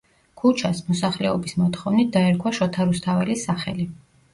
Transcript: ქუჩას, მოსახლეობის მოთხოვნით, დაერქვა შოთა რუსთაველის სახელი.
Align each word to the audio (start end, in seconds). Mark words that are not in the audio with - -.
ქუჩას, 0.41 0.81
მოსახლეობის 0.87 1.55
მოთხოვნით, 1.61 2.13
დაერქვა 2.19 2.57
შოთა 2.63 2.93
რუსთაველის 2.93 3.51
სახელი. 3.51 3.93